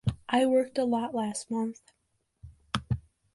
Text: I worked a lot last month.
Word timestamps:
I 0.27 0.47
worked 0.47 0.79
a 0.79 0.83
lot 0.85 1.13
last 1.13 1.51
month. 1.51 1.79